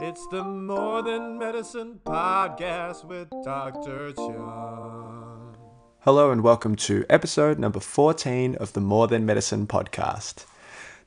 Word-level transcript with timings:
It's 0.00 0.28
the 0.28 0.44
More 0.44 1.02
Than 1.02 1.38
Medicine 1.38 1.98
podcast 2.04 3.04
with 3.04 3.28
Dr. 3.44 4.12
Chung. 4.12 5.56
Hello 6.02 6.30
and 6.30 6.44
welcome 6.44 6.76
to 6.76 7.04
episode 7.10 7.58
number 7.58 7.80
14 7.80 8.54
of 8.54 8.74
the 8.74 8.80
More 8.80 9.08
Than 9.08 9.26
Medicine 9.26 9.66
podcast. 9.66 10.46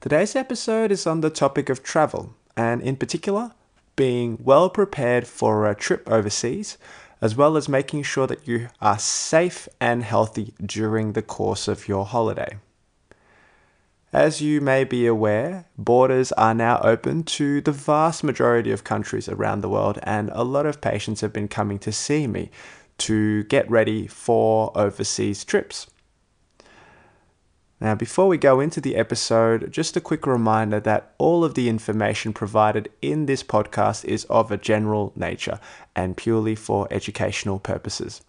Today's 0.02 0.36
episode 0.36 0.92
is 0.92 1.08
on 1.08 1.22
the 1.22 1.30
topic 1.30 1.70
of 1.70 1.84
travel, 1.84 2.34
and 2.58 2.82
in 2.82 2.98
particular, 2.98 3.54
being 3.96 4.38
well 4.44 4.70
prepared 4.70 5.26
for 5.26 5.66
a 5.66 5.74
trip 5.74 6.04
overseas, 6.12 6.78
as 7.22 7.34
well 7.34 7.56
as 7.56 7.70
making 7.70 8.04
sure 8.04 8.28
that 8.28 8.46
you 8.46 8.68
are 8.82 9.00
safe 9.00 9.70
and 9.80 10.04
healthy 10.04 10.54
during 10.62 11.14
the 11.14 11.22
course 11.22 11.70
of 11.70 11.88
your 11.88 12.04
holiday. 12.04 12.58
As 14.14 14.42
you 14.42 14.60
may 14.60 14.84
be 14.84 15.08
aware, 15.08 15.68
borders 15.78 16.34
are 16.34 16.54
now 16.54 16.82
open 16.84 17.24
to 17.24 17.62
the 17.62 17.72
vast 17.72 18.26
majority 18.26 18.70
of 18.72 18.84
countries 18.84 19.30
around 19.30 19.62
the 19.62 19.70
world, 19.70 20.00
and 20.04 20.30
a 20.34 20.44
lot 20.44 20.66
of 20.66 20.82
patients 20.82 21.22
have 21.22 21.32
been 21.32 21.48
coming 21.48 21.80
to 21.80 21.94
see 21.94 22.28
me 22.28 22.52
to 22.98 23.46
get 23.46 23.72
ready 23.72 24.08
for 24.08 24.78
overseas 24.78 25.46
trips. 25.46 25.88
Now, 27.80 27.96
before 27.96 28.28
we 28.28 28.38
go 28.38 28.60
into 28.60 28.82
the 28.82 28.98
episode, 28.98 29.72
just 29.72 29.96
a 29.96 30.02
quick 30.02 30.28
reminder 30.28 30.82
that 30.82 31.16
all 31.18 31.46
of 31.46 31.54
the 31.54 31.70
information 31.70 32.34
provided 32.34 32.90
in 33.02 33.28
this 33.28 33.44
podcast 33.44 34.04
is 34.04 34.26
of 34.26 34.52
a 34.52 34.58
general 34.58 35.14
nature 35.16 35.60
and 35.96 36.18
purely 36.18 36.54
for 36.54 36.86
educational 36.92 37.60
purposes. 37.60 38.22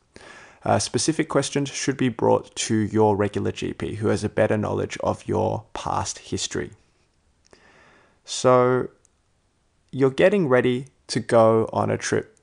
Uh, 0.65 0.79
specific 0.79 1.29
questions 1.29 1.69
should 1.69 1.97
be 1.97 2.09
brought 2.09 2.55
to 2.55 2.75
your 2.75 3.17
regular 3.17 3.51
GP 3.51 3.97
who 3.97 4.09
has 4.09 4.23
a 4.23 4.29
better 4.29 4.57
knowledge 4.57 4.97
of 4.99 5.27
your 5.27 5.65
past 5.75 6.19
history. 6.19 6.71
So, 8.25 8.89
you're 9.91 10.11
getting 10.11 10.49
ready 10.49 10.87
to 11.09 11.21
go 11.21 11.69
on 11.73 11.91
a 11.91 11.99
trip. 11.99 12.39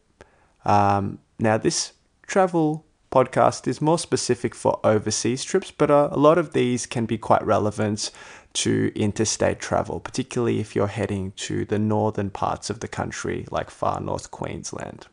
Um, 0.66 1.20
now, 1.40 1.58
this 1.58 1.94
travel 2.28 2.86
podcast 3.12 3.68
is 3.68 3.82
more 3.82 3.98
specific 3.98 4.54
for 4.54 4.80
overseas 4.84 5.44
trips, 5.44 5.72
but 5.72 5.90
uh, 5.90 6.10
a 6.12 6.20
lot 6.20 6.38
of 6.38 6.54
these 6.54 6.86
can 6.86 7.06
be 7.06 7.18
quite 7.18 7.44
relevant 7.46 8.12
to 8.52 8.92
interstate 8.96 9.60
travel, 9.60 10.00
particularly 10.00 10.60
if 10.60 10.76
you're 10.76 10.88
heading 10.88 11.32
to 11.38 11.66
the 11.66 11.80
northern 11.80 12.30
parts 12.30 12.70
of 12.70 12.82
the 12.82 12.88
country, 12.88 13.48
like 13.50 13.70
far 13.70 14.00
north 14.00 14.30
Queensland. 14.32 15.08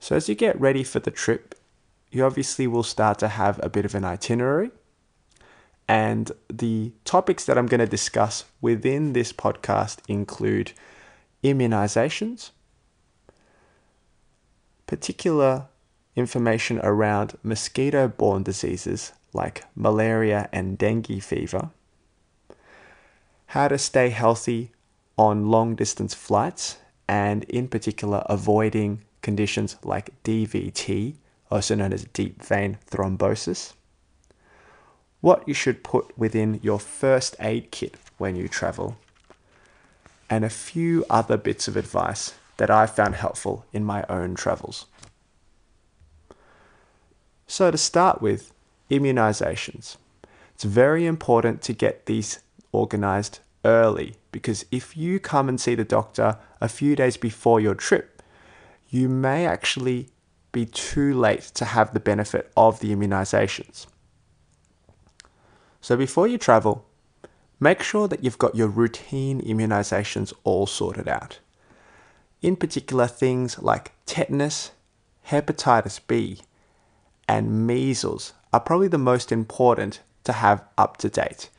So, 0.00 0.16
as 0.16 0.28
you 0.28 0.34
get 0.34 0.60
ready 0.60 0.82
for 0.82 0.98
the 0.98 1.10
trip, 1.10 1.54
you 2.12 2.24
obviously 2.24 2.66
will 2.66 2.82
start 2.82 3.18
to 3.18 3.28
have 3.28 3.58
a 3.62 3.70
bit 3.70 3.84
of 3.84 3.94
an 3.94 4.04
itinerary. 4.04 4.70
And 5.88 6.30
the 6.48 6.92
topics 7.04 7.44
that 7.46 7.58
I'm 7.58 7.66
going 7.66 7.80
to 7.80 7.86
discuss 7.86 8.44
within 8.60 9.14
this 9.14 9.32
podcast 9.32 9.98
include 10.06 10.72
immunizations, 11.42 12.50
particular 14.86 15.66
information 16.14 16.78
around 16.82 17.36
mosquito 17.42 18.06
borne 18.06 18.42
diseases 18.42 19.12
like 19.32 19.64
malaria 19.74 20.48
and 20.52 20.76
dengue 20.76 21.22
fever, 21.22 21.70
how 23.46 23.68
to 23.68 23.78
stay 23.78 24.10
healthy 24.10 24.72
on 25.16 25.50
long 25.50 25.74
distance 25.74 26.14
flights, 26.14 26.76
and 27.08 27.44
in 27.44 27.68
particular, 27.68 28.22
avoiding 28.26 29.02
conditions 29.22 29.76
like 29.82 30.10
DVT, 30.24 31.16
also 31.52 31.74
known 31.74 31.92
as 31.92 32.04
deep 32.04 32.42
vein 32.42 32.78
thrombosis. 32.90 33.74
What 35.20 35.46
you 35.46 35.54
should 35.54 35.84
put 35.84 36.16
within 36.18 36.58
your 36.62 36.80
first 36.80 37.36
aid 37.38 37.70
kit 37.70 37.96
when 38.18 38.34
you 38.34 38.48
travel, 38.48 38.96
and 40.30 40.44
a 40.44 40.50
few 40.50 41.04
other 41.10 41.36
bits 41.36 41.68
of 41.68 41.76
advice 41.76 42.34
that 42.56 42.70
I 42.70 42.86
found 42.86 43.16
helpful 43.16 43.66
in 43.72 43.84
my 43.84 44.04
own 44.08 44.34
travels. 44.34 44.86
So, 47.46 47.70
to 47.70 47.78
start 47.78 48.22
with, 48.22 48.52
immunizations. 48.90 49.96
It's 50.54 50.64
very 50.64 51.06
important 51.06 51.60
to 51.62 51.72
get 51.72 52.06
these 52.06 52.40
organized 52.72 53.40
early 53.64 54.16
because 54.32 54.64
if 54.70 54.96
you 54.96 55.20
come 55.20 55.48
and 55.48 55.60
see 55.60 55.74
the 55.74 55.84
doctor 55.84 56.38
a 56.60 56.68
few 56.68 56.96
days 56.96 57.16
before 57.16 57.60
your 57.60 57.74
trip, 57.74 58.22
you 58.88 59.08
may 59.08 59.46
actually 59.46 60.08
be 60.52 60.66
too 60.66 61.14
late 61.14 61.42
to 61.54 61.64
have 61.64 61.92
the 61.92 62.00
benefit 62.00 62.52
of 62.56 62.80
the 62.80 62.94
immunizations. 62.94 63.86
So 65.80 65.96
before 65.96 66.28
you 66.28 66.38
travel, 66.38 66.84
make 67.58 67.82
sure 67.82 68.06
that 68.06 68.22
you've 68.22 68.38
got 68.38 68.54
your 68.54 68.68
routine 68.68 69.40
immunizations 69.40 70.32
all 70.44 70.66
sorted 70.66 71.08
out. 71.08 71.40
In 72.40 72.56
particular, 72.56 73.06
things 73.06 73.60
like 73.60 73.92
tetanus, 74.06 74.72
hepatitis 75.28 76.00
B, 76.06 76.40
and 77.26 77.66
measles 77.66 78.34
are 78.52 78.60
probably 78.60 78.88
the 78.88 78.98
most 78.98 79.32
important 79.32 80.00
to 80.24 80.32
have 80.32 80.62
up 80.76 80.98
to 80.98 81.08
date. 81.08 81.50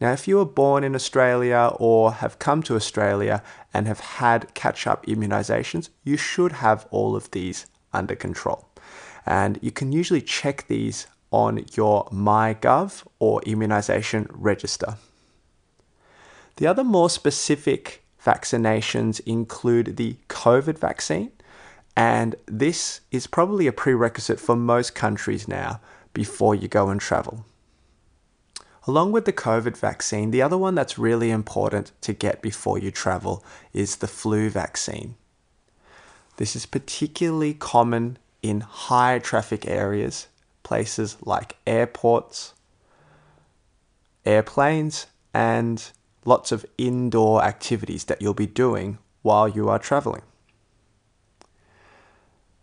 Now, 0.00 0.12
if 0.12 0.28
you 0.28 0.36
were 0.36 0.44
born 0.44 0.84
in 0.84 0.94
Australia 0.94 1.70
or 1.76 2.12
have 2.14 2.38
come 2.38 2.62
to 2.64 2.76
Australia 2.76 3.42
and 3.72 3.86
have 3.86 4.00
had 4.00 4.52
catch 4.54 4.86
up 4.86 5.06
immunizations, 5.06 5.88
you 6.02 6.16
should 6.16 6.52
have 6.52 6.86
all 6.90 7.16
of 7.16 7.30
these 7.30 7.66
under 7.94 8.14
control. 8.14 8.68
And 9.26 9.58
you 9.62 9.70
can 9.70 9.92
usually 9.92 10.20
check 10.20 10.66
these 10.66 11.06
on 11.30 11.64
your 11.74 12.04
MyGov 12.06 13.04
or 13.18 13.42
immunization 13.42 14.28
register. 14.30 14.96
The 16.56 16.66
other 16.66 16.84
more 16.84 17.10
specific 17.10 18.04
vaccinations 18.24 19.20
include 19.26 19.96
the 19.96 20.16
COVID 20.28 20.78
vaccine, 20.78 21.32
and 21.96 22.36
this 22.46 23.00
is 23.10 23.26
probably 23.26 23.66
a 23.66 23.72
prerequisite 23.72 24.38
for 24.38 24.56
most 24.56 24.94
countries 24.94 25.48
now 25.48 25.80
before 26.12 26.54
you 26.54 26.68
go 26.68 26.88
and 26.88 27.00
travel. 27.00 27.44
Along 28.86 29.12
with 29.12 29.24
the 29.24 29.32
COVID 29.32 29.76
vaccine, 29.76 30.30
the 30.30 30.42
other 30.42 30.58
one 30.58 30.74
that's 30.74 30.98
really 30.98 31.30
important 31.30 31.92
to 32.02 32.12
get 32.12 32.42
before 32.42 32.78
you 32.78 32.90
travel 32.90 33.42
is 33.72 33.96
the 33.96 34.06
flu 34.06 34.50
vaccine. 34.50 35.16
This 36.36 36.56
is 36.56 36.66
particularly 36.66 37.54
common 37.54 38.18
in 38.42 38.60
high 38.60 39.18
traffic 39.18 39.66
areas, 39.66 40.26
places 40.62 41.16
like 41.22 41.56
airports, 41.66 42.54
airplanes, 44.26 45.06
and 45.32 45.90
lots 46.24 46.52
of 46.52 46.66
indoor 46.76 47.42
activities 47.42 48.04
that 48.04 48.20
you'll 48.20 48.34
be 48.34 48.46
doing 48.46 48.98
while 49.22 49.48
you 49.48 49.68
are 49.68 49.78
traveling. 49.78 50.22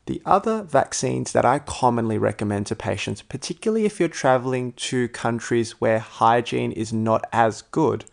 The 0.08 0.22
other 0.26 0.64
vaccines 0.64 1.32
that 1.32 1.46
I 1.46 1.60
commonly 1.60 2.18
recommend 2.18 2.66
to 2.68 2.76
patients, 2.76 3.22
particularly 3.22 3.86
if 3.86 4.00
you're 4.00 4.10
traveling 4.10 4.74
to 4.74 5.08
countries 5.10 5.80
where 5.80 6.00
hygiene 6.00 6.72
is 6.72 6.92
not 6.92 7.24
as 7.32 7.62
good, 7.62 8.06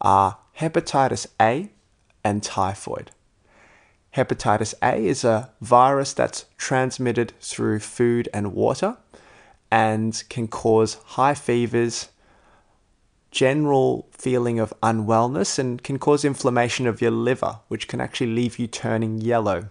are 0.00 0.38
hepatitis 0.58 1.26
A 1.40 1.70
and 2.24 2.42
typhoid. 2.42 3.10
Hepatitis 4.16 4.72
A 4.82 5.06
is 5.06 5.24
a 5.24 5.50
virus 5.60 6.14
that's 6.14 6.46
transmitted 6.56 7.34
through 7.38 7.80
food 7.80 8.30
and 8.32 8.54
water 8.54 8.96
and 9.70 10.24
can 10.30 10.48
cause 10.48 10.94
high 11.04 11.34
fevers, 11.34 12.08
general 13.30 14.08
feeling 14.12 14.58
of 14.58 14.72
unwellness, 14.82 15.58
and 15.58 15.82
can 15.82 15.98
cause 15.98 16.24
inflammation 16.24 16.86
of 16.86 17.02
your 17.02 17.10
liver, 17.10 17.58
which 17.68 17.88
can 17.88 18.00
actually 18.00 18.32
leave 18.32 18.58
you 18.58 18.66
turning 18.66 19.20
yellow. 19.20 19.68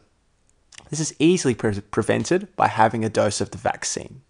This 0.91 0.99
is 0.99 1.15
easily 1.17 1.55
pre- 1.55 1.81
prevented 1.81 2.55
by 2.55 2.67
having 2.67 3.03
a 3.03 3.09
dose 3.09 3.41
of 3.41 3.49
the 3.49 3.57
vaccine. 3.57 4.21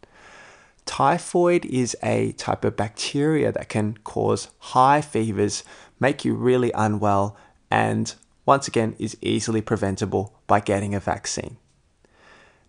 Typhoid 0.85 1.65
is 1.65 1.97
a 2.01 2.31
type 2.33 2.63
of 2.63 2.77
bacteria 2.77 3.51
that 3.51 3.67
can 3.67 3.97
cause 4.05 4.47
high 4.59 5.01
fevers, 5.01 5.65
make 5.99 6.23
you 6.23 6.35
really 6.35 6.71
unwell, 6.71 7.35
and 7.69 8.15
once 8.45 8.67
again, 8.67 8.95
is 8.99 9.17
easily 9.21 9.61
preventable 9.61 10.33
by 10.47 10.59
getting 10.59 10.93
a 10.93 10.99
vaccine. 10.99 11.57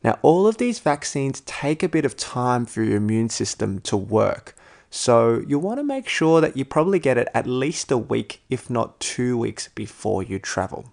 Now, 0.02 0.18
all 0.22 0.46
of 0.46 0.58
these 0.58 0.78
vaccines 0.78 1.40
take 1.40 1.82
a 1.82 1.88
bit 1.88 2.04
of 2.04 2.16
time 2.16 2.66
for 2.66 2.82
your 2.82 2.96
immune 2.96 3.28
system 3.28 3.80
to 3.80 3.96
work. 3.96 4.54
So, 4.88 5.42
you 5.46 5.58
want 5.58 5.78
to 5.80 5.84
make 5.84 6.08
sure 6.08 6.40
that 6.40 6.56
you 6.56 6.64
probably 6.64 6.98
get 6.98 7.18
it 7.18 7.28
at 7.34 7.46
least 7.46 7.90
a 7.90 7.98
week, 7.98 8.40
if 8.48 8.70
not 8.70 9.00
two 9.00 9.36
weeks, 9.36 9.68
before 9.74 10.22
you 10.22 10.38
travel. 10.38 10.92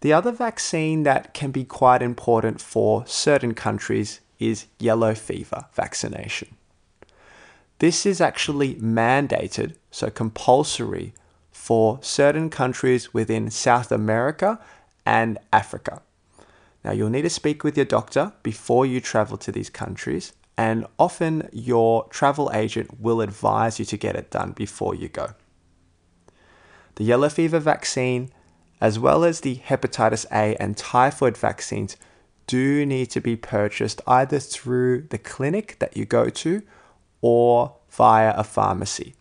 The 0.00 0.12
other 0.12 0.32
vaccine 0.32 1.04
that 1.04 1.32
can 1.32 1.52
be 1.52 1.64
quite 1.64 2.02
important 2.02 2.60
for 2.60 3.06
certain 3.06 3.54
countries 3.54 4.20
is 4.40 4.66
yellow 4.80 5.14
fever 5.14 5.66
vaccination. 5.72 6.56
This 7.78 8.04
is 8.04 8.20
actually 8.20 8.74
mandated, 8.76 9.76
so 9.92 10.10
compulsory 10.10 11.14
for 11.62 11.96
certain 12.02 12.50
countries 12.50 13.14
within 13.14 13.48
South 13.48 13.92
America 13.92 14.58
and 15.06 15.38
Africa. 15.52 16.02
Now, 16.84 16.90
you'll 16.90 17.08
need 17.08 17.22
to 17.22 17.30
speak 17.30 17.62
with 17.62 17.76
your 17.76 17.86
doctor 17.86 18.32
before 18.42 18.84
you 18.84 19.00
travel 19.00 19.36
to 19.36 19.52
these 19.52 19.70
countries, 19.70 20.32
and 20.58 20.84
often 20.98 21.48
your 21.52 22.08
travel 22.08 22.50
agent 22.52 23.00
will 23.00 23.20
advise 23.20 23.78
you 23.78 23.84
to 23.84 23.96
get 23.96 24.16
it 24.16 24.28
done 24.32 24.50
before 24.50 24.96
you 24.96 25.06
go. 25.06 25.34
The 26.96 27.04
yellow 27.04 27.28
fever 27.28 27.60
vaccine, 27.60 28.32
as 28.80 28.98
well 28.98 29.22
as 29.22 29.42
the 29.42 29.58
hepatitis 29.58 30.26
A 30.32 30.56
and 30.56 30.76
typhoid 30.76 31.36
vaccines, 31.36 31.96
do 32.48 32.84
need 32.84 33.06
to 33.10 33.20
be 33.20 33.36
purchased 33.36 34.00
either 34.08 34.40
through 34.40 35.02
the 35.10 35.18
clinic 35.18 35.76
that 35.78 35.96
you 35.96 36.06
go 36.06 36.28
to 36.28 36.62
or 37.20 37.76
via 37.88 38.34
a 38.36 38.42
pharmacy. 38.42 39.14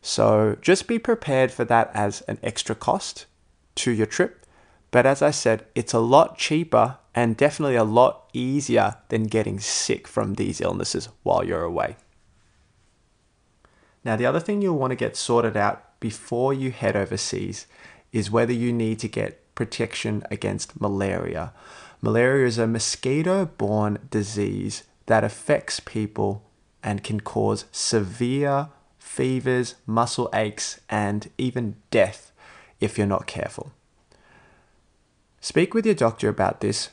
So 0.00 0.56
just 0.60 0.86
be 0.86 0.98
prepared 0.98 1.50
for 1.50 1.64
that 1.64 1.90
as 1.94 2.22
an 2.22 2.38
extra 2.42 2.74
cost 2.74 3.26
to 3.76 3.90
your 3.90 4.06
trip. 4.06 4.46
But 4.90 5.06
as 5.06 5.22
I 5.22 5.30
said, 5.30 5.66
it's 5.74 5.92
a 5.92 5.98
lot 5.98 6.38
cheaper 6.38 6.98
and 7.14 7.36
definitely 7.36 7.76
a 7.76 7.84
lot 7.84 8.28
easier 8.32 8.96
than 9.08 9.24
getting 9.24 9.58
sick 9.58 10.06
from 10.08 10.34
these 10.34 10.60
illnesses 10.60 11.08
while 11.22 11.44
you're 11.44 11.64
away. 11.64 11.96
Now, 14.04 14.16
the 14.16 14.26
other 14.26 14.40
thing 14.40 14.62
you'll 14.62 14.78
want 14.78 14.92
to 14.92 14.96
get 14.96 15.16
sorted 15.16 15.56
out 15.56 16.00
before 16.00 16.54
you 16.54 16.70
head 16.70 16.96
overseas 16.96 17.66
is 18.12 18.30
whether 18.30 18.52
you 18.52 18.72
need 18.72 18.98
to 19.00 19.08
get 19.08 19.54
protection 19.54 20.22
against 20.30 20.80
malaria. 20.80 21.52
Malaria 22.00 22.46
is 22.46 22.58
a 22.58 22.66
mosquito 22.66 23.44
borne 23.44 23.98
disease 24.08 24.84
that 25.06 25.24
affects 25.24 25.80
people 25.80 26.48
and 26.82 27.02
can 27.02 27.20
cause 27.20 27.64
severe 27.72 28.68
fevers, 29.18 29.74
muscle 29.84 30.30
aches, 30.32 30.80
and 30.88 31.28
even 31.38 31.74
death 31.90 32.30
if 32.78 32.96
you're 32.96 33.04
not 33.04 33.26
careful. 33.26 33.72
Speak 35.40 35.74
with 35.74 35.84
your 35.84 35.96
doctor 35.96 36.28
about 36.28 36.60
this, 36.60 36.90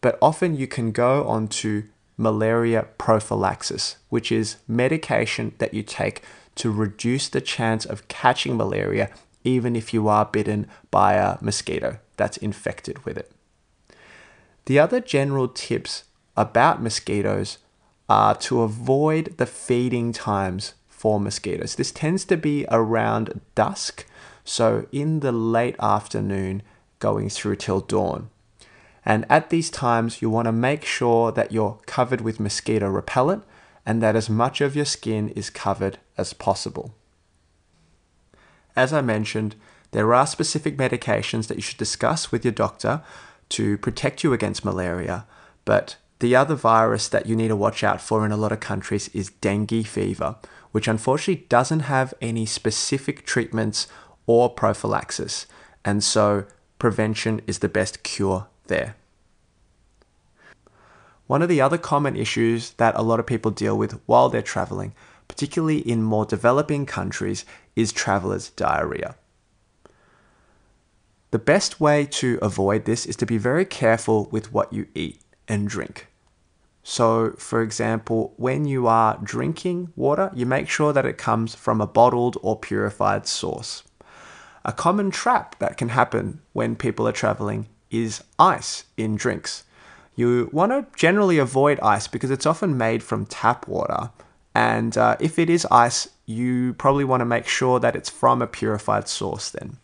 but 0.00 0.16
often 0.22 0.54
you 0.54 0.68
can 0.68 0.92
go 0.92 1.26
on 1.26 1.48
to 1.48 1.82
malaria 2.16 2.86
prophylaxis, 2.96 3.96
which 4.08 4.30
is 4.30 4.58
medication 4.68 5.52
that 5.58 5.74
you 5.74 5.82
take 5.82 6.22
to 6.54 6.70
reduce 6.70 7.28
the 7.28 7.40
chance 7.40 7.84
of 7.84 8.06
catching 8.06 8.56
malaria 8.56 9.10
even 9.42 9.74
if 9.74 9.92
you 9.92 10.06
are 10.06 10.26
bitten 10.26 10.68
by 10.92 11.14
a 11.14 11.38
mosquito 11.40 11.98
that's 12.16 12.36
infected 12.36 13.04
with 13.04 13.18
it. 13.18 13.32
The 14.66 14.78
other 14.78 15.00
general 15.00 15.48
tips 15.48 16.04
about 16.36 16.80
mosquitoes 16.80 17.58
are 18.08 18.36
to 18.36 18.62
avoid 18.62 19.38
the 19.38 19.46
feeding 19.46 20.12
times 20.12 20.74
for 21.04 21.20
mosquitoes. 21.20 21.74
This 21.74 21.92
tends 21.92 22.24
to 22.24 22.36
be 22.38 22.64
around 22.70 23.42
dusk, 23.54 24.06
so 24.42 24.86
in 24.90 25.20
the 25.20 25.32
late 25.32 25.76
afternoon 25.78 26.62
going 26.98 27.28
through 27.28 27.56
till 27.56 27.80
dawn. 27.80 28.30
And 29.04 29.26
at 29.28 29.50
these 29.50 29.68
times, 29.68 30.22
you 30.22 30.30
want 30.30 30.46
to 30.46 30.52
make 30.52 30.82
sure 30.82 31.30
that 31.30 31.52
you're 31.52 31.78
covered 31.84 32.22
with 32.22 32.40
mosquito 32.40 32.88
repellent 32.88 33.44
and 33.84 34.02
that 34.02 34.16
as 34.16 34.30
much 34.30 34.62
of 34.62 34.74
your 34.74 34.86
skin 34.86 35.28
is 35.36 35.50
covered 35.50 35.98
as 36.16 36.32
possible. 36.32 36.94
As 38.74 38.94
I 38.94 39.02
mentioned, 39.02 39.56
there 39.90 40.14
are 40.14 40.26
specific 40.26 40.78
medications 40.78 41.48
that 41.48 41.58
you 41.58 41.62
should 41.62 41.76
discuss 41.76 42.32
with 42.32 42.46
your 42.46 42.52
doctor 42.52 43.02
to 43.50 43.76
protect 43.76 44.24
you 44.24 44.32
against 44.32 44.64
malaria, 44.64 45.26
but 45.66 45.96
the 46.20 46.34
other 46.34 46.54
virus 46.54 47.08
that 47.08 47.26
you 47.26 47.36
need 47.36 47.48
to 47.48 47.56
watch 47.56 47.84
out 47.84 48.00
for 48.00 48.24
in 48.24 48.32
a 48.32 48.38
lot 48.38 48.52
of 48.52 48.60
countries 48.60 49.08
is 49.08 49.28
dengue 49.42 49.86
fever, 49.86 50.36
which 50.74 50.88
unfortunately 50.88 51.46
doesn't 51.48 51.86
have 51.86 52.12
any 52.20 52.44
specific 52.44 53.24
treatments 53.24 53.86
or 54.26 54.50
prophylaxis, 54.50 55.46
and 55.84 56.02
so 56.02 56.44
prevention 56.80 57.40
is 57.46 57.60
the 57.60 57.68
best 57.68 58.02
cure 58.02 58.48
there. 58.66 58.96
One 61.28 61.42
of 61.42 61.48
the 61.48 61.60
other 61.60 61.78
common 61.78 62.16
issues 62.16 62.70
that 62.72 62.96
a 62.96 63.02
lot 63.02 63.20
of 63.20 63.26
people 63.26 63.52
deal 63.52 63.78
with 63.78 64.00
while 64.06 64.28
they're 64.28 64.42
traveling, 64.42 64.94
particularly 65.28 65.78
in 65.78 66.02
more 66.02 66.26
developing 66.26 66.86
countries, 66.86 67.44
is 67.76 67.92
travelers' 67.92 68.50
diarrhea. 68.50 69.14
The 71.30 71.38
best 71.38 71.80
way 71.80 72.04
to 72.04 72.40
avoid 72.42 72.84
this 72.84 73.06
is 73.06 73.14
to 73.16 73.26
be 73.26 73.38
very 73.38 73.64
careful 73.64 74.24
with 74.32 74.52
what 74.52 74.72
you 74.72 74.88
eat 74.92 75.20
and 75.46 75.68
drink. 75.68 76.08
So, 76.86 77.32
for 77.38 77.62
example, 77.62 78.34
when 78.36 78.66
you 78.66 78.86
are 78.86 79.18
drinking 79.22 79.92
water, 79.96 80.30
you 80.34 80.44
make 80.44 80.68
sure 80.68 80.92
that 80.92 81.06
it 81.06 81.16
comes 81.16 81.54
from 81.54 81.80
a 81.80 81.86
bottled 81.86 82.36
or 82.42 82.58
purified 82.58 83.26
source. 83.26 83.82
A 84.66 84.72
common 84.72 85.10
trap 85.10 85.58
that 85.60 85.78
can 85.78 85.88
happen 85.88 86.42
when 86.52 86.76
people 86.76 87.08
are 87.08 87.12
traveling 87.12 87.68
is 87.90 88.22
ice 88.38 88.84
in 88.98 89.16
drinks. 89.16 89.64
You 90.14 90.50
want 90.52 90.72
to 90.72 90.86
generally 90.94 91.38
avoid 91.38 91.80
ice 91.80 92.06
because 92.06 92.30
it's 92.30 92.46
often 92.46 92.76
made 92.76 93.02
from 93.02 93.24
tap 93.26 93.66
water. 93.66 94.10
And 94.54 94.96
uh, 94.98 95.16
if 95.20 95.38
it 95.38 95.48
is 95.48 95.66
ice, 95.70 96.08
you 96.26 96.74
probably 96.74 97.04
want 97.04 97.22
to 97.22 97.26
make 97.26 97.46
sure 97.46 97.80
that 97.80 97.96
it's 97.96 98.10
from 98.10 98.42
a 98.42 98.46
purified 98.46 99.08
source 99.08 99.50
then. 99.50 99.78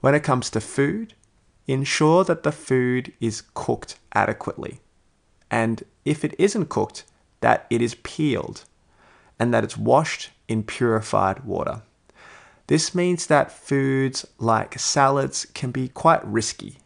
When 0.00 0.14
it 0.14 0.24
comes 0.24 0.48
to 0.50 0.60
food, 0.62 1.12
ensure 1.66 2.24
that 2.24 2.42
the 2.42 2.52
food 2.52 3.12
is 3.20 3.42
cooked 3.54 3.98
adequately. 4.14 4.80
And 5.52 5.84
if 6.04 6.24
it 6.24 6.34
isn't 6.36 6.68
cooked, 6.68 7.04
that 7.42 7.66
it 7.70 7.80
is 7.80 7.94
peeled 8.02 8.64
and 9.38 9.54
that 9.54 9.62
it's 9.62 9.76
washed 9.76 10.30
in 10.48 10.64
purified 10.64 11.44
water. 11.44 11.82
This 12.66 12.92
means 12.92 13.28
that 13.28 13.52
foods 13.52 14.26
like 14.38 14.78
salads 14.78 15.46
can 15.54 15.70
be 15.70 15.88
quite 15.88 16.24
risky 16.26 16.78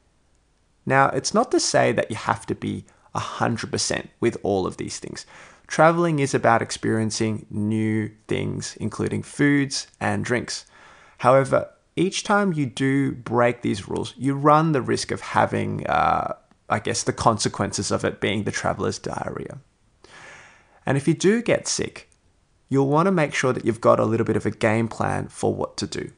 now, 0.86 1.08
it's 1.08 1.34
not 1.34 1.50
to 1.50 1.60
say 1.60 1.90
that 1.92 2.10
you 2.10 2.16
have 2.16 2.46
to 2.46 2.54
be 2.54 2.84
100% 3.14 4.06
with 4.20 4.38
all 4.44 4.66
of 4.66 4.76
these 4.76 5.00
things. 5.00 5.26
Traveling 5.66 6.20
is 6.20 6.32
about 6.32 6.62
experiencing 6.62 7.44
new 7.50 8.12
things, 8.28 8.76
including 8.80 9.24
foods 9.24 9.88
and 10.00 10.24
drinks. 10.24 10.64
However, 11.18 11.68
each 11.96 12.22
time 12.22 12.52
you 12.52 12.66
do 12.66 13.12
break 13.12 13.62
these 13.62 13.88
rules, 13.88 14.14
you 14.16 14.34
run 14.34 14.70
the 14.70 14.82
risk 14.82 15.10
of 15.10 15.20
having, 15.20 15.84
uh, 15.88 16.34
I 16.68 16.78
guess, 16.78 17.02
the 17.02 17.12
consequences 17.12 17.90
of 17.90 18.04
it 18.04 18.20
being 18.20 18.44
the 18.44 18.52
traveler's 18.52 18.98
diarrhea. 18.98 19.58
And 20.84 20.96
if 20.96 21.08
you 21.08 21.14
do 21.14 21.42
get 21.42 21.68
sick, 21.68 22.08
you'll 22.68 22.88
want 22.88 23.06
to 23.06 23.12
make 23.12 23.34
sure 23.34 23.52
that 23.52 23.64
you've 23.64 23.80
got 23.80 24.00
a 24.00 24.04
little 24.04 24.26
bit 24.26 24.36
of 24.36 24.46
a 24.46 24.50
game 24.50 24.88
plan 24.88 25.28
for 25.28 25.54
what 25.54 25.76
to 25.78 25.86
do. 25.86 26.10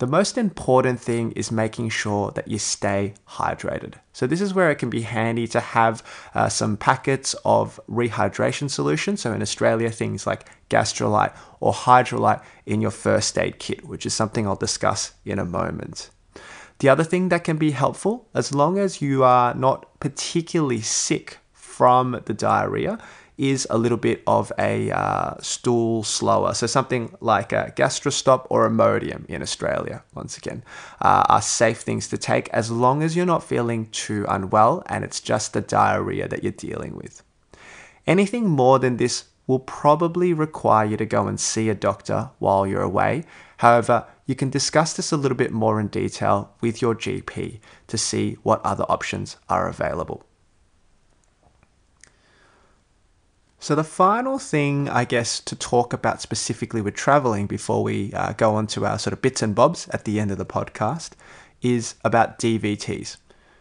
The 0.00 0.06
most 0.06 0.38
important 0.38 0.98
thing 0.98 1.32
is 1.32 1.52
making 1.52 1.90
sure 1.90 2.30
that 2.30 2.48
you 2.48 2.58
stay 2.58 3.12
hydrated. 3.28 3.96
So, 4.14 4.26
this 4.26 4.40
is 4.40 4.54
where 4.54 4.70
it 4.70 4.76
can 4.76 4.88
be 4.88 5.02
handy 5.02 5.46
to 5.48 5.60
have 5.60 6.02
uh, 6.34 6.48
some 6.48 6.78
packets 6.78 7.34
of 7.44 7.78
rehydration 7.86 8.70
solution. 8.70 9.18
So, 9.18 9.30
in 9.34 9.42
Australia, 9.42 9.90
things 9.90 10.26
like 10.26 10.48
Gastrolyte 10.70 11.36
or 11.60 11.74
Hydralyte 11.74 12.42
in 12.64 12.80
your 12.80 12.90
first 12.90 13.36
aid 13.36 13.58
kit, 13.58 13.84
which 13.84 14.06
is 14.06 14.14
something 14.14 14.46
I'll 14.46 14.56
discuss 14.56 15.12
in 15.26 15.38
a 15.38 15.44
moment. 15.44 16.08
The 16.80 16.88
other 16.88 17.04
thing 17.04 17.28
that 17.28 17.44
can 17.44 17.58
be 17.58 17.72
helpful, 17.72 18.26
as 18.34 18.54
long 18.54 18.78
as 18.78 19.02
you 19.02 19.22
are 19.22 19.54
not 19.54 20.00
particularly 20.00 20.80
sick 20.80 21.36
from 21.52 22.22
the 22.24 22.32
diarrhea, 22.32 22.98
is 23.36 23.66
a 23.68 23.76
little 23.76 23.98
bit 23.98 24.22
of 24.26 24.50
a 24.58 24.90
uh, 24.90 25.34
stool 25.40 26.02
slower. 26.02 26.54
So 26.54 26.66
something 26.66 27.14
like 27.20 27.52
a 27.52 27.72
gastrostop 27.76 28.46
or 28.48 28.68
Imodium 28.68 29.26
in 29.26 29.42
Australia, 29.42 30.02
once 30.14 30.38
again, 30.38 30.62
uh, 31.02 31.24
are 31.28 31.42
safe 31.42 31.80
things 31.80 32.08
to 32.08 32.18
take 32.18 32.48
as 32.48 32.70
long 32.70 33.02
as 33.02 33.14
you're 33.14 33.26
not 33.26 33.44
feeling 33.44 33.86
too 33.92 34.24
unwell 34.28 34.82
and 34.86 35.04
it's 35.04 35.20
just 35.20 35.52
the 35.52 35.60
diarrhea 35.60 36.28
that 36.28 36.42
you're 36.42 36.52
dealing 36.52 36.96
with. 36.96 37.22
Anything 38.06 38.48
more 38.48 38.78
than 38.78 38.96
this 38.96 39.24
will 39.50 39.58
probably 39.58 40.32
require 40.32 40.86
you 40.86 40.96
to 40.96 41.04
go 41.04 41.26
and 41.26 41.40
see 41.40 41.68
a 41.68 41.74
doctor 41.74 42.30
while 42.38 42.64
you're 42.64 42.80
away. 42.80 43.24
However, 43.56 44.06
you 44.24 44.36
can 44.36 44.48
discuss 44.48 44.92
this 44.92 45.10
a 45.10 45.16
little 45.16 45.36
bit 45.36 45.50
more 45.50 45.80
in 45.80 45.88
detail 45.88 46.52
with 46.60 46.80
your 46.80 46.94
GP 46.94 47.58
to 47.88 47.98
see 47.98 48.38
what 48.44 48.64
other 48.64 48.84
options 48.88 49.38
are 49.48 49.66
available. 49.66 50.22
So, 53.58 53.74
the 53.74 53.82
final 53.82 54.38
thing, 54.38 54.88
I 54.88 55.04
guess, 55.04 55.40
to 55.40 55.56
talk 55.56 55.92
about 55.92 56.22
specifically 56.22 56.80
with 56.80 56.94
traveling 56.94 57.48
before 57.48 57.82
we 57.82 58.12
uh, 58.12 58.34
go 58.34 58.54
on 58.54 58.68
to 58.68 58.86
our 58.86 59.00
sort 59.00 59.14
of 59.14 59.20
bits 59.20 59.42
and 59.42 59.52
bobs 59.52 59.88
at 59.88 60.04
the 60.04 60.20
end 60.20 60.30
of 60.30 60.38
the 60.38 60.46
podcast 60.46 61.14
is 61.60 61.96
about 62.04 62.38
DVTs. 62.38 63.16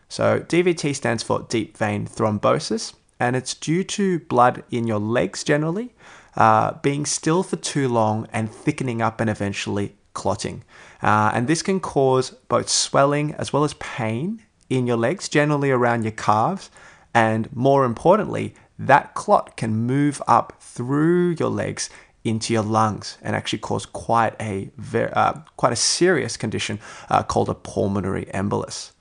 So, 0.08 0.42
DVT 0.42 0.96
stands 0.96 1.24
for 1.24 1.48
deep 1.50 1.76
vein 1.76 2.06
thrombosis, 2.06 2.94
and 3.20 3.36
it's 3.36 3.54
due 3.54 3.84
to 3.84 4.20
blood 4.20 4.64
in 4.72 4.88
your 4.88 5.00
legs 5.00 5.44
generally 5.44 5.94
uh, 6.36 6.74
being 6.82 7.06
still 7.06 7.44
for 7.44 7.58
too 7.58 7.88
long 7.88 8.28
and 8.32 8.50
thickening 8.50 9.02
up 9.02 9.20
and 9.20 9.30
eventually 9.30 9.96
clotting. 10.14 10.64
Uh, 11.02 11.32
and 11.34 11.48
this 11.48 11.62
can 11.62 11.80
cause 11.80 12.32
both 12.48 12.70
swelling 12.70 13.34
as 13.36 13.54
well 13.54 13.64
as 13.64 13.74
pain 13.76 14.42
in 14.70 14.88
your 14.88 14.98
legs, 14.98 15.28
generally 15.28 15.72
around 15.72 16.04
your 16.04 16.12
calves, 16.12 16.70
and 17.14 17.54
more 17.56 17.86
importantly, 17.86 18.54
that 18.78 19.14
clot 19.16 19.58
can 19.58 19.76
move 19.76 20.22
up 20.28 20.54
through 20.60 21.36
your 21.40 21.50
legs 21.50 21.90
into 22.24 22.54
your 22.54 22.64
lungs 22.64 23.18
and 23.22 23.36
actually 23.36 23.60
cause 23.60 23.86
quite 23.86 24.36
a 24.40 24.70
uh, 25.14 25.34
quite 25.58 25.74
a 25.74 25.76
serious 25.76 26.38
condition 26.38 26.80
uh, 27.10 27.24
called 27.24 27.50
a 27.50 27.56
pulmonary 27.56 28.26
embolus. 28.34 28.92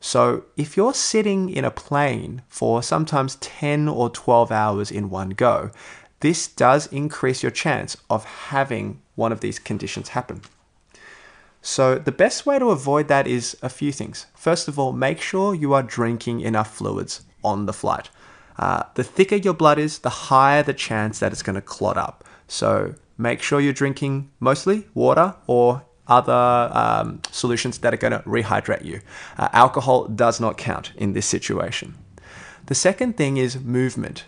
So, 0.00 0.44
if 0.56 0.78
you're 0.78 0.94
sitting 0.94 1.50
in 1.50 1.64
a 1.64 1.70
plane 1.70 2.40
for 2.48 2.82
sometimes 2.82 3.36
10 3.36 3.86
or 3.86 4.08
12 4.08 4.50
hours 4.50 4.90
in 4.90 5.10
one 5.10 5.30
go, 5.30 5.70
this 6.20 6.48
does 6.48 6.86
increase 6.86 7.42
your 7.42 7.52
chance 7.52 7.98
of 8.08 8.24
having 8.24 9.02
one 9.14 9.30
of 9.30 9.40
these 9.40 9.58
conditions 9.58 10.10
happen. 10.10 10.40
So, 11.60 11.98
the 11.98 12.12
best 12.12 12.46
way 12.46 12.58
to 12.58 12.70
avoid 12.70 13.08
that 13.08 13.26
is 13.26 13.56
a 13.60 13.68
few 13.68 13.92
things. 13.92 14.24
First 14.34 14.68
of 14.68 14.78
all, 14.78 14.92
make 14.92 15.20
sure 15.20 15.54
you 15.54 15.74
are 15.74 15.82
drinking 15.82 16.40
enough 16.40 16.74
fluids 16.74 17.22
on 17.44 17.66
the 17.66 17.74
flight. 17.74 18.08
Uh, 18.58 18.84
the 18.94 19.04
thicker 19.04 19.36
your 19.36 19.54
blood 19.54 19.78
is, 19.78 19.98
the 19.98 20.10
higher 20.10 20.62
the 20.62 20.72
chance 20.72 21.18
that 21.18 21.32
it's 21.32 21.42
going 21.42 21.56
to 21.56 21.60
clot 21.60 21.98
up. 21.98 22.24
So, 22.48 22.94
make 23.18 23.42
sure 23.42 23.60
you're 23.60 23.74
drinking 23.74 24.30
mostly 24.40 24.88
water 24.94 25.34
or 25.46 25.84
other 26.10 26.70
um, 26.72 27.20
solutions 27.30 27.78
that 27.78 27.94
are 27.94 27.96
going 27.96 28.12
to 28.12 28.18
rehydrate 28.20 28.84
you. 28.84 29.00
Uh, 29.38 29.48
alcohol 29.52 30.06
does 30.08 30.40
not 30.40 30.58
count 30.58 30.92
in 30.96 31.12
this 31.12 31.24
situation. 31.24 31.96
The 32.66 32.74
second 32.74 33.16
thing 33.16 33.36
is 33.36 33.58
movement. 33.60 34.24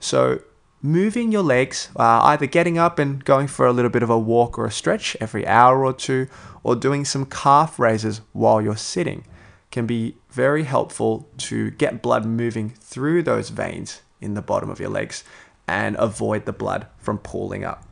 So, 0.00 0.42
moving 0.82 1.32
your 1.32 1.42
legs, 1.42 1.88
uh, 1.96 2.20
either 2.24 2.46
getting 2.46 2.78
up 2.78 2.98
and 2.98 3.24
going 3.24 3.46
for 3.46 3.66
a 3.66 3.72
little 3.72 3.90
bit 3.90 4.02
of 4.02 4.10
a 4.10 4.18
walk 4.18 4.58
or 4.58 4.66
a 4.66 4.70
stretch 4.70 5.16
every 5.20 5.46
hour 5.46 5.84
or 5.84 5.92
two, 5.92 6.26
or 6.62 6.76
doing 6.76 7.04
some 7.04 7.24
calf 7.26 7.78
raises 7.78 8.20
while 8.32 8.60
you're 8.60 8.76
sitting, 8.76 9.24
can 9.70 9.86
be 9.86 10.16
very 10.30 10.64
helpful 10.64 11.28
to 11.38 11.70
get 11.72 12.02
blood 12.02 12.24
moving 12.26 12.70
through 12.70 13.22
those 13.22 13.50
veins 13.50 14.02
in 14.20 14.34
the 14.34 14.42
bottom 14.42 14.68
of 14.68 14.80
your 14.80 14.90
legs 14.90 15.24
and 15.66 15.96
avoid 15.98 16.44
the 16.44 16.52
blood 16.52 16.86
from 16.98 17.18
pooling 17.18 17.64
up. 17.64 17.86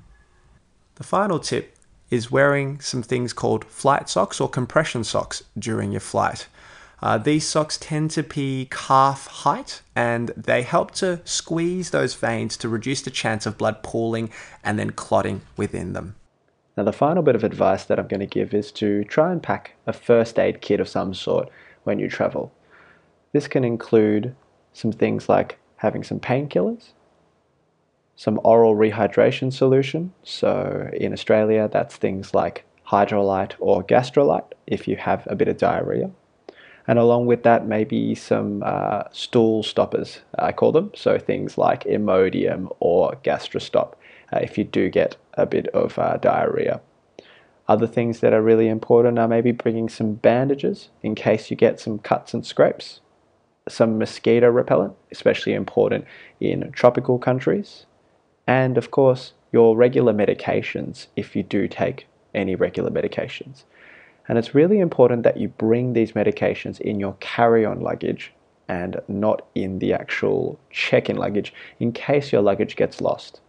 The 0.97 1.05
final 1.05 1.39
tip 1.39 1.78
is 2.11 2.31
wearing 2.31 2.81
some 2.81 3.03
things 3.03 3.33
called 3.33 3.65
flight 3.65 4.09
socks 4.09 4.41
or 4.41 4.49
compression 4.49 5.05
socks 5.05 5.43
during 5.59 5.93
your 5.93 6.01
flight. 6.01 6.49
Uh, 7.01 7.17
these 7.17 7.47
socks 7.47 7.79
tend 7.79 8.11
to 8.11 8.23
be 8.23 8.67
calf 8.71 9.27
height 9.29 9.83
and 9.95 10.29
they 10.37 10.63
help 10.63 10.91
to 10.91 11.21
squeeze 11.25 11.91
those 11.91 12.15
veins 12.15 12.57
to 12.57 12.69
reduce 12.69 13.03
the 13.03 13.11
chance 13.11 13.47
of 13.47 13.59
blood 13.59 13.83
pooling 13.83 14.31
and 14.65 14.79
then 14.79 14.91
clotting 14.91 15.41
within 15.57 15.93
them. 15.93 16.17
Now, 16.77 16.85
the 16.85 16.93
final 16.93 17.23
bit 17.23 17.35
of 17.35 17.45
advice 17.45 17.85
that 17.85 17.99
I'm 17.99 18.07
going 18.07 18.21
to 18.21 18.27
give 18.27 18.55
is 18.55 18.71
to 18.73 19.05
try 19.05 19.33
and 19.33 19.43
pack 19.43 19.73
a 19.87 19.93
first 19.93 20.39
aid 20.39 20.61
kit 20.61 20.81
of 20.81 20.89
some 20.89 21.13
sort 21.13 21.49
when 21.85 21.99
you 21.99 22.09
travel. 22.09 22.53
This 23.33 23.49
can 23.49 23.65
include 23.65 24.35
some 24.73 24.93
things 24.93 25.29
like 25.29 25.59
having 25.77 26.05
some 26.05 26.21
painkillers, 26.21 26.91
some 28.19 28.41
oral 28.43 28.75
rehydration 28.75 29.53
solution. 29.53 30.13
So 30.25 30.91
in 30.93 31.13
Australia, 31.13 31.71
that's 31.73 31.97
things 31.97 32.35
like 32.35 32.65
Hydralyte 32.85 33.53
or 33.61 33.85
Gastrolyte 33.85 34.51
if 34.67 34.89
you 34.89 34.97
have 34.97 35.23
a 35.31 35.37
bit 35.37 35.47
of 35.47 35.57
diarrhea. 35.57 36.11
And 36.89 36.99
along 36.99 37.27
with 37.27 37.45
that, 37.45 37.69
maybe 37.69 38.17
some 38.17 38.65
uh, 38.67 39.05
stool 39.13 39.63
stoppers, 39.63 40.23
I 40.37 40.51
call 40.51 40.73
them. 40.73 40.91
So 40.97 41.17
things 41.17 41.57
like 41.57 41.85
Imodium 41.85 42.75
or 42.81 43.13
Gastrostop 43.23 43.93
uh, 44.33 44.41
if 44.43 44.59
you 44.59 44.65
do 44.65 44.91
get 44.91 45.17
a 45.35 45.47
bit 45.47 45.69
of 45.69 45.97
uh, 45.97 46.17
diarrhea. 46.17 46.81
Other 47.69 47.87
things 47.87 48.19
that 48.19 48.33
are 48.33 48.43
really 48.43 48.67
important 48.67 49.21
are 49.21 49.29
maybe 49.29 49.53
bringing 49.53 49.89
some 49.89 50.15
bandages 50.15 50.89
in 51.05 51.15
case 51.15 51.53
you 51.53 51.57
get 51.57 51.79
some 51.79 52.01
cuts 52.01 52.35
and 52.35 52.45
scrapes, 52.45 53.01
some 53.69 53.97
mosquito 53.97 54.49
repellent, 54.49 54.95
especially 55.13 55.53
important 55.53 56.05
in 56.41 56.73
tropical 56.73 57.19
countries, 57.19 57.87
and 58.49 58.79
of 58.79 58.91
course, 58.91 59.35
your 59.53 59.77
regular 59.77 60.15
medications 60.15 61.09
if 61.17 61.37
you 61.37 61.43
do 61.43 61.69
take 61.69 62.07
any 62.35 62.55
regular 62.55 62.91
medications. 62.91 63.65
And 64.27 64.39
it's 64.39 64.55
really 64.55 64.81
important 64.81 65.23
that 65.23 65.37
you 65.37 65.49
bring 65.49 65.93
these 65.93 66.13
medications 66.13 66.81
in 66.81 66.99
your 66.99 67.15
carry 67.21 67.67
on 67.67 67.81
luggage 67.81 68.33
and 68.67 69.01
not 69.07 69.47
in 69.55 69.79
the 69.79 69.93
actual 69.93 70.59
check 70.71 71.11
in 71.11 71.17
luggage 71.17 71.53
in 71.79 71.93
case 71.93 72.33
your 72.33 72.41
luggage 72.41 72.75
gets 72.75 73.03
lost. 73.03 73.41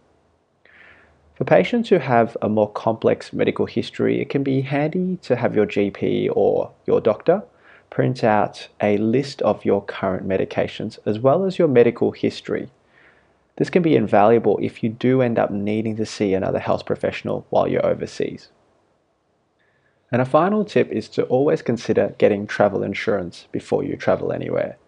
For 1.34 1.44
patients 1.44 1.88
who 1.88 1.98
have 1.98 2.36
a 2.42 2.50
more 2.50 2.70
complex 2.70 3.32
medical 3.32 3.64
history, 3.64 4.20
it 4.20 4.28
can 4.28 4.42
be 4.42 4.60
handy 4.60 5.16
to 5.22 5.34
have 5.34 5.56
your 5.56 5.66
GP 5.66 6.28
or 6.34 6.70
your 6.86 7.00
doctor 7.00 7.42
print 7.88 8.22
out 8.22 8.68
a 8.82 8.98
list 8.98 9.40
of 9.42 9.64
your 9.64 9.82
current 9.82 10.28
medications 10.28 10.98
as 11.06 11.18
well 11.18 11.44
as 11.44 11.58
your 11.58 11.68
medical 11.68 12.12
history 12.12 12.68
this 13.60 13.68
can 13.68 13.82
be 13.82 13.94
invaluable 13.94 14.58
if 14.62 14.82
you 14.82 14.88
do 14.88 15.20
end 15.20 15.38
up 15.38 15.50
needing 15.50 15.94
to 15.96 16.06
see 16.06 16.32
another 16.32 16.58
health 16.58 16.86
professional 16.86 17.44
while 17.50 17.68
you're 17.68 17.84
overseas. 17.84 18.48
And 20.10 20.22
a 20.22 20.24
final 20.24 20.64
tip 20.64 20.90
is 20.90 21.10
to 21.10 21.24
always 21.24 21.60
consider 21.60 22.14
getting 22.16 22.46
travel 22.46 22.82
insurance 22.82 23.48
before 23.52 23.84
you 23.84 23.98
travel 23.98 24.32
anywhere. 24.32 24.78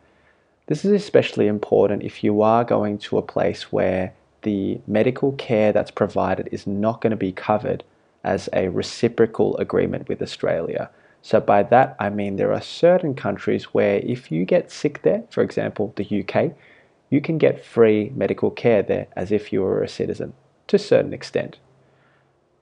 This 0.69 0.87
is 0.87 0.93
especially 0.93 1.49
important 1.49 2.03
if 2.03 2.25
you 2.25 2.41
are 2.41 2.65
going 2.65 2.97
to 3.01 3.19
a 3.19 3.23
place 3.23 3.71
where 3.71 4.15
the 4.41 4.81
medical 4.87 5.33
care 5.33 5.75
that's 5.75 5.91
provided 5.91 6.49
is 6.51 6.67
not 6.67 7.03
going 7.03 7.11
to 7.11 7.17
be 7.17 7.31
covered 7.31 7.85
as 8.25 8.49
a 8.55 8.69
reciprocal 8.69 9.55
agreement 9.59 10.09
with 10.09 10.23
Australia. 10.23 10.89
So, 11.21 11.41
by 11.41 11.63
that 11.65 11.95
I 12.01 12.09
mean 12.09 12.37
there 12.37 12.55
are 12.55 12.63
certain 12.63 13.15
countries 13.15 13.65
where 13.75 13.99
if 13.99 14.33
you 14.33 14.47
get 14.47 14.73
sick 14.73 15.03
there, 15.03 15.25
for 15.29 15.43
example, 15.43 15.93
the 15.97 16.25
UK, 16.25 16.57
you 17.13 17.21
can 17.21 17.37
get 17.37 17.63
free 17.63 18.11
medical 18.17 18.51
care 18.51 18.83
there 18.83 19.07
as 19.15 19.31
if 19.31 19.53
you 19.53 19.61
were 19.61 19.83
a 19.83 19.89
citizen, 19.89 20.33
to 20.67 20.77
a 20.77 20.79
certain 20.79 21.13
extent. 21.13 21.59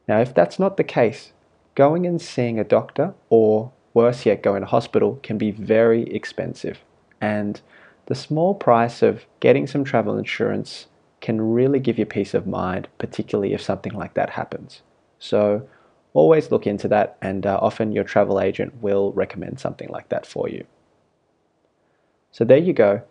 Now, 0.09 0.19
if 0.19 0.35
that's 0.35 0.59
not 0.59 0.77
the 0.77 0.83
case, 0.83 1.33
going 1.77 2.05
and 2.05 2.21
seeing 2.21 2.59
a 2.59 2.65
doctor, 2.65 3.15
or 3.29 3.71
worse 3.95 4.27
yet, 4.27 4.43
going 4.43 4.63
to 4.63 4.67
hospital, 4.67 5.21
can 5.23 5.39
be 5.39 5.53
very 5.53 6.03
expensive. 6.13 6.81
And 7.21 7.61
the 8.07 8.17
small 8.17 8.57
price 8.57 9.03
of 9.03 9.25
getting 9.39 9.69
some 9.69 9.85
travel 9.85 10.19
insurance 10.19 10.87
can 11.21 11.41
really 11.41 11.79
give 11.79 11.97
you 11.97 12.05
peace 12.05 12.35
of 12.35 12.49
mind, 12.49 12.89
particularly 12.99 13.53
if 13.53 13.63
something 13.63 13.93
like 13.93 14.15
that 14.15 14.31
happens. 14.31 14.83
So, 15.21 15.69
always 16.13 16.51
look 16.51 16.67
into 16.67 16.89
that, 16.89 17.17
and 17.23 17.47
uh, 17.47 17.61
often 17.63 17.93
your 17.93 18.03
travel 18.03 18.41
agent 18.41 18.83
will 18.83 19.13
recommend 19.13 19.61
something 19.61 19.91
like 19.91 20.09
that 20.09 20.27
for 20.27 20.49
you. 20.49 20.65
So, 22.33 22.45
there 22.45 22.59
you 22.59 22.73
go 22.73 23.03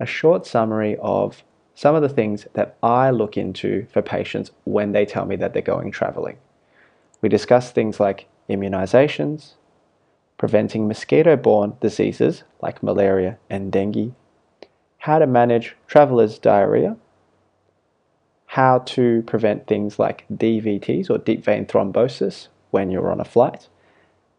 a 0.00 0.06
short 0.06 0.46
summary 0.46 0.96
of 1.00 1.42
some 1.74 1.94
of 1.94 2.02
the 2.02 2.08
things 2.08 2.46
that 2.54 2.76
I 2.82 3.10
look 3.10 3.36
into 3.36 3.86
for 3.92 4.02
patients 4.02 4.50
when 4.64 4.92
they 4.92 5.06
tell 5.06 5.26
me 5.26 5.36
that 5.36 5.52
they're 5.52 5.62
going 5.62 5.90
traveling. 5.90 6.38
We 7.20 7.28
discuss 7.28 7.70
things 7.70 8.00
like 8.00 8.26
immunizations, 8.48 9.52
preventing 10.38 10.88
mosquito 10.88 11.36
borne 11.36 11.76
diseases 11.80 12.44
like 12.60 12.82
malaria 12.82 13.38
and 13.50 13.72
dengue, 13.72 14.14
how 14.98 15.18
to 15.18 15.26
manage 15.26 15.76
travelers' 15.86 16.38
diarrhea, 16.38 16.96
how 18.46 18.78
to 18.80 19.22
prevent 19.22 19.66
things 19.66 19.98
like 19.98 20.24
DVTs 20.32 21.10
or 21.10 21.18
deep 21.18 21.44
vein 21.44 21.66
thrombosis 21.66 22.48
when 22.70 22.90
you're 22.90 23.10
on 23.10 23.20
a 23.20 23.24
flight, 23.24 23.68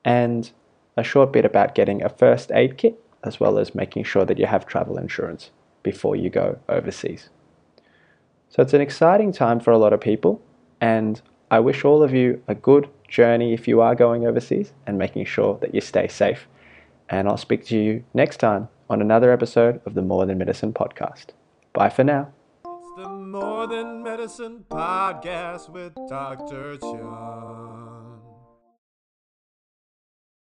and 0.04 0.52
a 0.98 1.04
short 1.04 1.32
bit 1.32 1.46
about 1.46 1.76
getting 1.76 2.04
a 2.04 2.10
first 2.10 2.52
aid 2.52 2.78
kit 2.78 3.02
as 3.24 3.40
well 3.40 3.58
as 3.58 3.76
making 3.76 4.04
sure 4.04 4.26
that 4.26 4.38
you 4.38 4.46
have 4.46 4.66
travel 4.66 4.98
insurance 4.98 5.52
before 5.84 6.16
you 6.16 6.30
go 6.30 6.58
overseas. 6.68 7.30
So 8.50 8.62
it's 8.62 8.74
an 8.74 8.82
exciting 8.82 9.32
time 9.32 9.60
for 9.60 9.72
a 9.72 9.78
lot 9.78 9.94
of 9.94 10.02
people, 10.02 10.42
and 10.82 11.22
I 11.52 11.60
wish 11.60 11.86
all 11.86 12.04
of 12.04 12.14
you 12.14 12.42
a 12.48 12.56
good 12.56 12.90
journey 13.08 13.54
if 13.54 13.68
you 13.68 13.82
are 13.82 13.96
going 13.96 14.26
overseas 14.26 14.72
and 14.86 14.98
making 14.98 15.26
sure 15.26 15.58
that 15.62 15.74
you 15.74 15.82
stay 15.82 16.08
safe. 16.08 16.48
And 17.10 17.28
I'll 17.28 17.38
speak 17.38 17.66
to 17.66 17.78
you 17.78 18.04
next 18.14 18.38
time 18.38 18.68
on 18.90 19.02
another 19.02 19.32
episode 19.32 19.82
of 19.86 19.94
the 19.94 20.02
More 20.02 20.26
Than 20.26 20.38
Medicine 20.38 20.74
podcast. 20.74 21.28
Bye 21.74 21.90
for 21.90 22.04
now. 22.04 22.32
It's 22.66 23.04
the 23.04 23.10
More 23.10 23.68
Than 23.68 24.04
Medicine 24.04 24.66
podcast 24.70 25.70
with 25.70 25.94
Dr. 26.08 26.78
Chung. 26.78 27.59